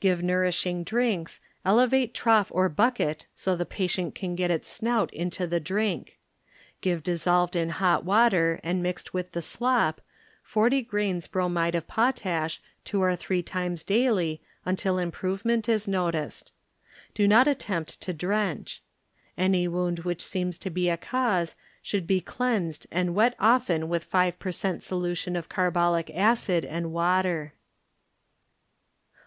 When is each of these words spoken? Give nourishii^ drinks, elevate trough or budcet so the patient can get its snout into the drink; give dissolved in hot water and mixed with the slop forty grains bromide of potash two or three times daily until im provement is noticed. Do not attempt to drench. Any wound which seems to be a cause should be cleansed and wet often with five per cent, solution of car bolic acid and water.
Give 0.00 0.20
nourishii^ 0.20 0.82
drinks, 0.82 1.40
elevate 1.62 2.14
trough 2.14 2.50
or 2.54 2.70
budcet 2.70 3.26
so 3.34 3.54
the 3.54 3.66
patient 3.66 4.14
can 4.14 4.34
get 4.34 4.50
its 4.50 4.66
snout 4.66 5.12
into 5.12 5.46
the 5.46 5.60
drink; 5.60 6.18
give 6.80 7.02
dissolved 7.02 7.54
in 7.54 7.68
hot 7.68 8.02
water 8.02 8.60
and 8.64 8.82
mixed 8.82 9.12
with 9.12 9.32
the 9.32 9.42
slop 9.42 10.00
forty 10.42 10.80
grains 10.80 11.26
bromide 11.26 11.74
of 11.74 11.86
potash 11.86 12.62
two 12.86 13.02
or 13.02 13.14
three 13.14 13.42
times 13.42 13.84
daily 13.84 14.40
until 14.64 14.96
im 14.98 15.12
provement 15.12 15.68
is 15.68 15.86
noticed. 15.86 16.50
Do 17.14 17.28
not 17.28 17.46
attempt 17.46 18.00
to 18.00 18.14
drench. 18.14 18.80
Any 19.36 19.68
wound 19.68 19.98
which 19.98 20.24
seems 20.24 20.56
to 20.60 20.70
be 20.70 20.88
a 20.88 20.96
cause 20.96 21.56
should 21.82 22.06
be 22.06 22.22
cleansed 22.22 22.86
and 22.90 23.14
wet 23.14 23.34
often 23.38 23.90
with 23.90 24.04
five 24.04 24.38
per 24.38 24.50
cent, 24.50 24.82
solution 24.82 25.36
of 25.36 25.50
car 25.50 25.70
bolic 25.70 26.10
acid 26.16 26.64
and 26.64 26.90
water. 26.90 27.52